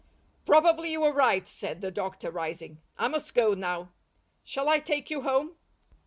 "Probably 0.47 0.91
you 0.91 1.03
are 1.03 1.13
right," 1.13 1.47
said 1.47 1.81
the 1.81 1.91
doctor, 1.91 2.31
rising. 2.31 2.81
"I 2.97 3.07
must 3.07 3.35
go 3.35 3.53
now. 3.53 3.91
Shall 4.43 4.67
I 4.67 4.79
take 4.79 5.11
you 5.11 5.21
home?" 5.21 5.57